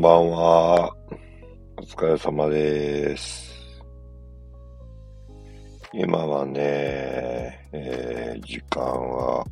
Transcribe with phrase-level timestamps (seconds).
[0.00, 0.96] んばんは。
[1.76, 3.52] お疲れ様です。
[5.92, 9.44] 今はね、えー、時間は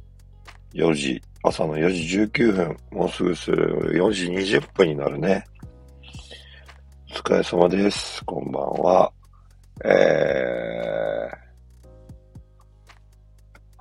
[0.72, 5.44] 4時、朝の4時19分、もうすぐする4時20分になるね。
[7.10, 8.24] お疲れ様です。
[8.24, 9.12] こんばんは。
[9.84, 10.87] えー、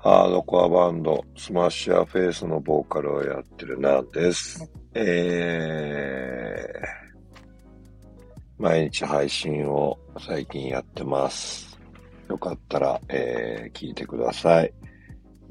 [0.07, 4.71] ハードコアバンド、 Smash Your Face のボーカルをやってるナンです。
[4.93, 11.77] えー、毎日配信を最近やってます。
[12.29, 14.73] よかったら、えー、聞いてください。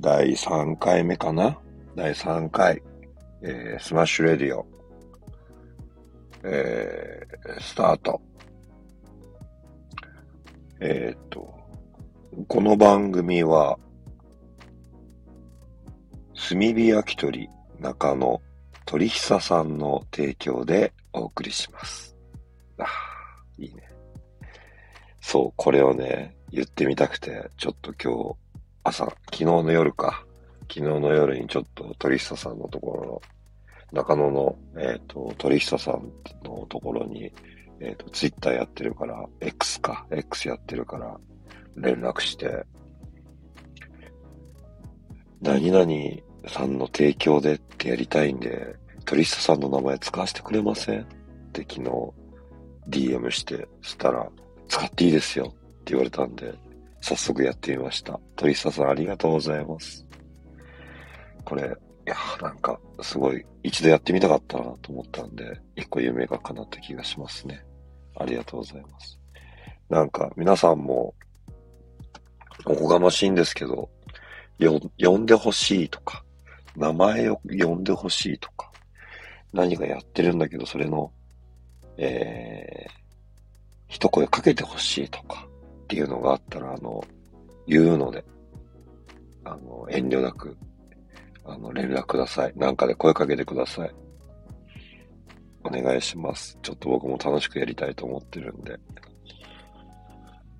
[0.00, 1.59] 第3回目かな？
[1.95, 2.83] 第3回、
[3.42, 4.66] えー、 Smash Radio、
[6.45, 8.23] えー、スタート。
[10.80, 11.47] えー、っと、
[12.48, 13.78] この番組は、
[16.37, 17.48] 炭火焼き鳥
[17.81, 18.41] 中野
[18.84, 22.15] 鳥久さんの提供でお送りします。
[22.79, 22.87] ああ、
[23.59, 23.83] いいね。
[25.20, 28.37] そう、これをね、言ってみたくて、ちょっと今日、
[28.84, 30.25] 朝、昨日の夜か。
[30.69, 33.23] 昨日の夜にちょっと鳥久さんのところの、
[33.92, 36.12] 中野の、えっ、ー、と、鳥久さん
[36.45, 37.33] のところに、
[37.81, 41.19] えっ、ー、と、ツイッターやってるから、X か、X やってるから、
[41.77, 42.64] 連絡して、
[45.41, 51.02] 何々さんの提供でってやりたいんで、鳥下さんの名前使わせてくれません？
[51.02, 51.05] っ
[51.52, 51.91] て昨日
[52.89, 54.28] DM して、そしたら、
[54.69, 56.55] 使っていいですよって言われたんで、
[57.00, 58.19] 早速やってみました。
[58.34, 60.05] 鳥下さんありがとうございます。
[61.44, 61.67] これ、い
[62.08, 67.64] や、なんか、すごい、一度やってみたかったなと思ったんで、一個夢が叶った気がしますね。
[68.19, 69.19] ありがとうございます。
[69.89, 71.14] なんか、皆さんも、
[72.64, 73.89] おこがましいんですけど、
[74.58, 76.24] よ、呼んでほしいとか、
[76.77, 78.70] 名前を呼んでほしいとか、
[79.52, 81.11] 何かやってるんだけど、それの、
[81.96, 82.92] えー、
[83.89, 85.46] 一声かけてほしいとか
[85.84, 87.02] っていうのがあったら、あの、
[87.67, 88.24] 言うので、
[89.45, 90.56] あの、遠慮なく、
[91.45, 92.52] あの、連絡ください。
[92.56, 93.95] なんかで声かけてください。
[95.64, 96.58] お願いします。
[96.62, 98.78] ちょっと僕も楽しくやりたいと思ってるんで。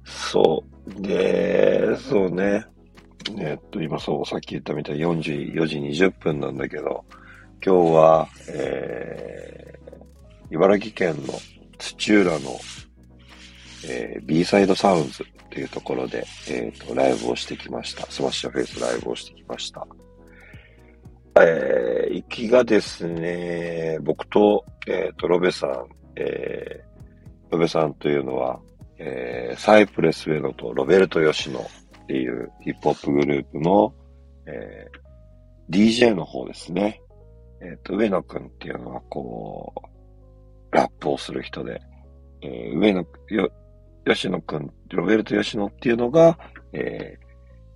[0.05, 1.03] そう。
[1.03, 2.65] で、そうね。
[3.39, 7.05] えっと、今そう、さっき言ったみたいに44時20分なんだけど、
[7.65, 11.35] 今日は、えー、茨城県の
[11.79, 12.59] 土浦の、
[13.87, 18.07] えー、B サイドサウンズっていうところで、えっ、ー、と、ライブをしてきました。
[18.07, 19.87] Smash Your Face ライブをしてきました。
[21.41, 25.87] えー、行きがですね、僕と、えっ、ー、と、ロベさん、
[26.17, 28.59] えー、ロベさんというのは、
[28.99, 31.67] えー、サイプレスウェノとロベルト・ヨシノ
[32.07, 33.93] っていうヒップホップグループの、
[34.47, 37.01] えー、DJ の方ですね。
[37.61, 41.83] えっ、ー、と、上野くんっていうのは、こう、ラップをする人で、
[42.43, 43.51] えー、上野、よ、
[44.07, 46.39] 吉野くん、ロベルト吉野っていうのが、
[46.73, 47.19] え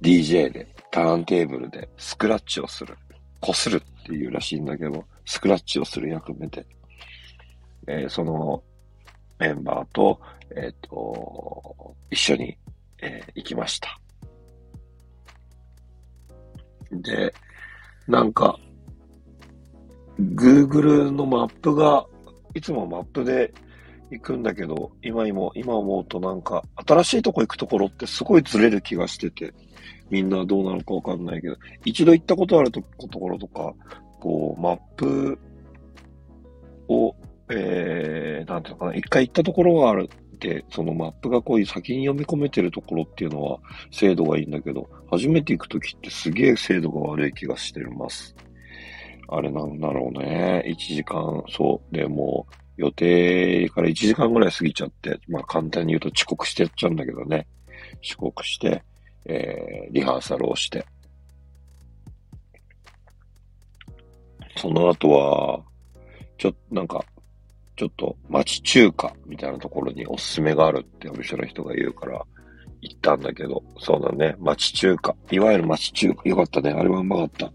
[0.01, 2.97] ー、DJ で、ターンテーブルでスクラッチをする。
[3.41, 6.65] こするっていうらしいんだけど、スクラッチをする役目で、
[7.89, 8.63] えー、その
[9.41, 10.21] メンバーと、
[10.55, 12.57] えっ、ー、と、一緒に、
[13.03, 13.99] えー、行きました。
[16.93, 17.33] で、
[18.07, 18.59] なんか、
[20.19, 22.07] Google のマップが、
[22.55, 23.53] いつもマップで
[24.11, 29.55] 行くんだけど、今今、今思うとなんか、新しいとこ行くところってすごいずれる気がしてて、
[30.11, 33.73] みんなどうなのかわかんないけど、一度行ったことあるところとか、
[34.19, 35.39] こう、マップ
[36.89, 37.15] を、
[37.49, 43.59] えー、なんていうのかな、一回行ったところがあるて、そのマップがこういう先に読み込めてるところっていうのは
[43.93, 48.35] 精度がいいんだけど、初めて行くときってすげえ精度が悪い気がしてます。
[49.29, 50.65] あれなんだろうね。
[50.67, 51.95] 1時間、そう。
[51.95, 52.47] で、も
[52.77, 57.47] 予定から1時間ぐらい過ぎちゃって、まあ簡単に言うと遅刻してっちゃうんだけどね。
[58.03, 58.83] 遅刻して、
[59.27, 60.85] えー、リハーサルをして。
[64.57, 65.63] その後は、
[66.39, 67.05] ちょっとなんか、
[67.81, 72.23] ちょっと町中華みたいなところにおすすめがあるってお店の人が言うから、
[72.83, 75.17] 行ったんだけど、そうだね、町中華。
[75.31, 76.29] いわゆる町中華。
[76.29, 76.73] よかったね。
[76.73, 77.51] あれはうまかった。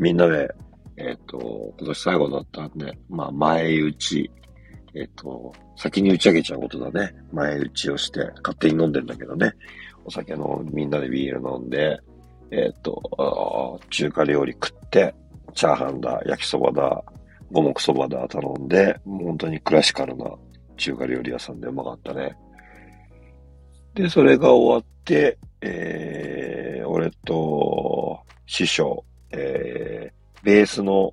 [0.00, 0.52] みんなで、
[0.96, 4.28] えっ、ー、と、今年最後だったんで、まあ、前打ち、
[4.96, 7.14] えっ、ー、と、先に打ち上げちゃうことだね。
[7.32, 9.52] 前打ちをして、勝手に飲んでんだけどね。
[10.04, 12.00] お酒の、みんなでビール飲んで、
[12.50, 15.14] えっ、ー、と、中華料理食って、
[15.54, 17.04] チャーハンだ、焼きそばだ、
[17.50, 20.30] 五目そばだ頼んで、本当にクラシカルな
[20.76, 22.36] 中華料理屋さんでうまかったね。
[23.94, 31.12] で、それが終わって、えー、俺と師匠、えー、ベースの、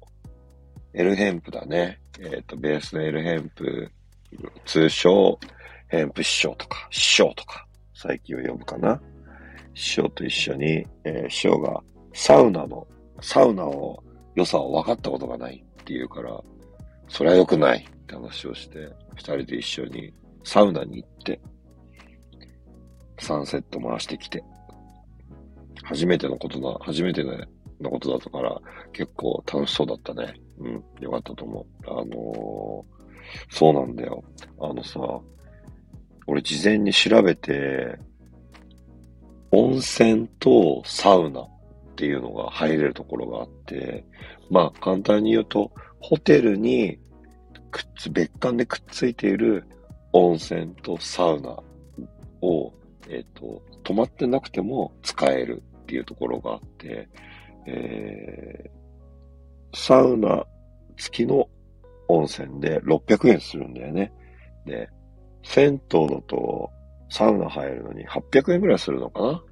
[0.93, 1.99] エルヘンプだね。
[2.19, 3.91] えっ、ー、と、ベースのエルヘンプ、
[4.65, 5.37] 通称、
[5.89, 9.01] ヘンプ師匠とか、師匠とか、最近を呼ぶかな。
[9.73, 11.83] 師匠と一緒に、えー、師匠が
[12.13, 12.87] サウナの、
[13.21, 14.01] サウナを、
[14.35, 16.41] 良さを分かったことがないって言うから、
[17.07, 20.11] それは良くないって話をして、二人で一緒に
[20.43, 21.39] サウナに行って、
[23.19, 24.43] サンセット回してきて、
[25.83, 27.33] 初めてのことだ、初めての
[27.79, 28.59] のことだったから、
[28.93, 30.33] 結構楽しそうだったね。
[30.57, 31.65] うん、よかったと思う。
[31.87, 32.85] あのー、
[33.49, 34.23] そうなんだよ。
[34.59, 34.99] あのさ、
[36.25, 37.99] 俺事前に調べて、
[39.51, 41.45] 温泉とサウナ
[41.95, 44.03] っていうのが入れるところがあって、
[44.50, 45.71] まあ簡単に言うと、
[46.01, 47.00] ホテルに
[47.71, 49.65] くっつ、別館でくっついている
[50.12, 51.57] 温泉とサウナ
[52.42, 52.74] を、
[53.07, 57.07] えっ、ー、と、泊まってなくても使えるっていうところがあって、
[57.65, 60.45] えー、サウナ
[60.97, 61.47] 付きの
[62.09, 64.12] 温泉で600円するんだよね。
[64.65, 64.89] で、
[65.44, 66.69] 銭湯だと
[67.09, 69.44] サウナ入るのに800円くらいするのかな？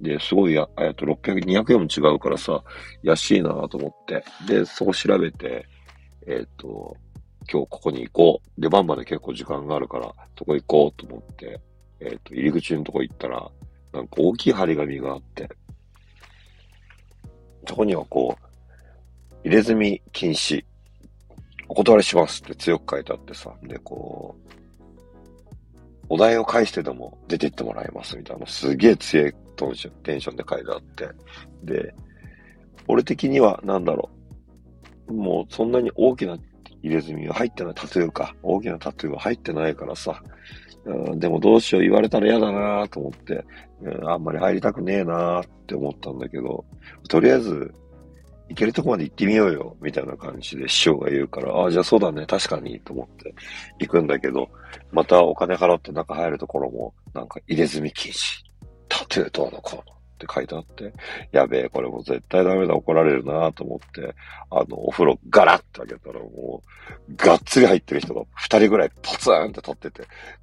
[0.00, 2.62] で、すごいや、えっと、600、200円も違うからさ、
[3.02, 4.24] 安いなと思って。
[4.46, 5.66] で、そこ調べて、
[6.26, 6.96] えっ、と、
[7.50, 8.60] 今日ここに行こう。
[8.60, 11.60] 出番まで結構時間があるから、そこ行こうと思って、
[12.00, 13.50] えっ、と、入り口のとこ行ったら、
[13.92, 15.48] なんか大きい張り紙があって、
[17.66, 18.48] そこにはこう、
[19.44, 20.64] 入れ墨禁止、
[21.68, 24.48] お断りしますって強く書いてあってさ、で、こう、
[26.08, 29.32] お題を返してでも出てってもらいますみたいな、すげえ強い
[30.02, 31.08] テンションで書いてあって。
[31.64, 31.94] で、
[32.86, 34.10] 俺的にはなんだろ
[35.08, 35.12] う。
[35.12, 36.36] もうそんなに大きな
[36.82, 38.34] 入れ墨が入ってない、タトゥーか。
[38.42, 40.22] 大きなタトゥーが入ってないからさ。
[40.84, 43.44] うん、でもどうしよう言われたら嫌だなと思って、
[44.06, 46.64] あんまり入りたくねえなって思ったんだけど、
[47.08, 47.74] とりあえず
[48.48, 53.34] 行けるとこまで行ってみようよ、みたいな感じで師匠が言うから、ああ、じゃあそうだね、確かに、と思って
[53.78, 54.48] 行くんだけど、
[54.90, 58.42] またお金払って中入るところも、なんか入れ墨禁止、
[58.88, 60.92] タトゥーどうのこうのって書いてあって、
[61.30, 64.14] やべえ、これも絶対ダメだ、怒られるなと思って、
[64.50, 66.62] あの、お風呂ガラッて開けたらも
[67.08, 70.02] う、がっつり入ってる人が二人ぐらいポツンって立ってて、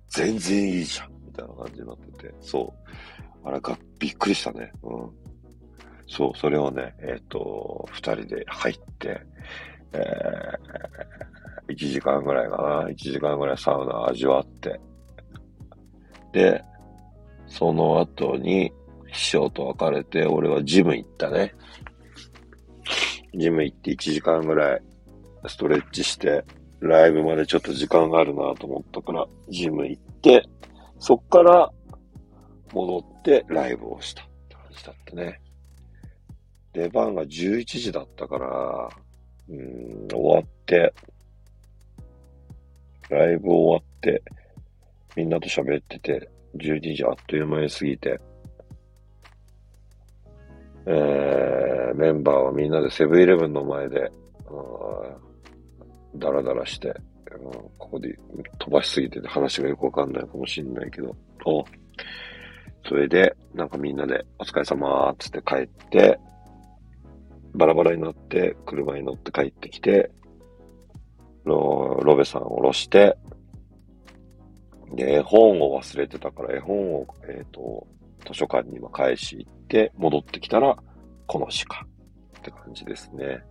[0.09, 2.73] 全然いいじゃん、みたいな感じになってて、そ
[3.43, 3.47] う。
[3.47, 4.71] あれが、びっくりしたね。
[4.83, 5.24] うん。
[6.07, 9.21] そう、それをね、えっ、ー、と、二人で入って、
[9.93, 12.87] えー、1時間ぐらいかな。
[12.89, 14.79] 1時間ぐらいサウナ味わって。
[16.31, 16.63] で、
[17.47, 18.71] その後に、
[19.13, 21.55] 師匠と別れて、俺はジム行ったね。
[23.33, 24.81] ジム行って1時間ぐらい
[25.47, 26.43] ストレッチして、
[26.79, 30.43] ライブまでちょっと時間があるなと思ったから、ジム行って、
[30.99, 31.71] そっから
[32.73, 35.41] 戻ってライブをしたって感じだったね。
[36.75, 38.89] 出番が11時だったから、
[39.49, 40.93] うん、終わって、
[43.09, 44.21] ライブ終わって、
[45.15, 48.19] みんなと喋ってて、12時あっという間に過ぎて、
[50.87, 54.11] えー、メンバーはみんなでセブンイレブンの前で、
[56.15, 56.95] ダラダラして、うん
[57.77, 58.17] ここで
[58.57, 61.65] 飛ばしすぎてて話がよくわかんないかもしんないけど、と、
[62.87, 66.19] それで、なんかみんなでお疲れ様ーっつって帰って、
[67.55, 70.11] バラバラになって車に乗って帰ってきて、
[71.43, 73.17] ロロベさんを下ろして、
[74.93, 77.87] で、絵本を忘れてたから絵本を、えっ、ー、と、
[78.25, 80.77] 図書館に今返し行って、戻ってきたら、
[81.27, 81.85] この鹿
[82.39, 83.43] って感じですね。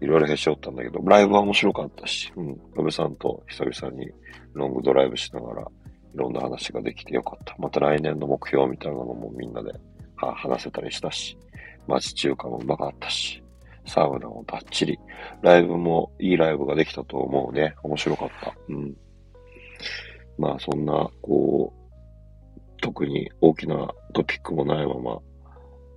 [0.00, 4.10] いろいろへし折ったんだけど、ライブは面白かったし、うん、ロベさんと久々に
[4.52, 5.66] ロングドライブしながら、い
[6.14, 7.54] ろんな話ができてよかった。
[7.58, 9.72] また来年の目標みたいなのもみんなで、
[10.16, 11.36] は話せたりしたし、
[11.86, 13.42] 町中華もうまかったし、
[13.86, 14.98] サウナもバッチリ。
[15.42, 17.74] ライブもいいライブができたと思うね。
[17.82, 18.54] 面白かった。
[18.68, 18.96] うん。
[20.38, 25.18] まあそんな、こう、特に大きなトピックもないまま、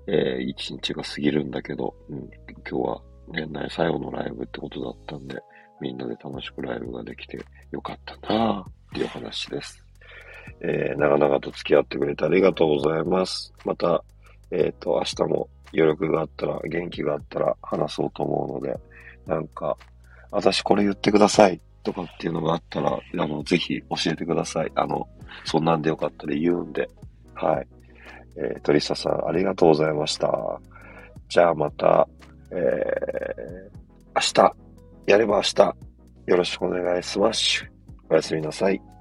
[0.08, 2.30] えー、一日が過ぎるんだけど、うん、
[2.70, 5.38] 今日は年内最後のライブってことだったんで、
[5.82, 7.40] みんなで楽しくライブができて
[7.72, 9.84] よかったなぁっていう話です。
[10.62, 13.54] えー、長々と付き合ってくれてありがとうございます。
[13.66, 14.04] また、
[14.52, 18.80] えっ、ー、と、明日も余力があったら、元気があったら話そうと思うので、
[19.26, 19.78] なんか、
[20.32, 24.72] 私これ言ってくださいとかっていうのがあったら、あの、ぜひ教えてください。
[24.76, 25.08] あの、
[25.44, 26.90] そんなんでよかったら言うんで。
[27.34, 27.68] はい。
[28.38, 30.30] えー、トリスタさん、ありがとうございました。
[31.30, 32.08] じゃあまた、
[32.52, 33.76] えー、
[34.16, 34.56] 明日、
[35.08, 35.76] やれば明日、
[36.28, 37.66] よろしくお願いします。
[38.10, 38.95] おやすみなさい。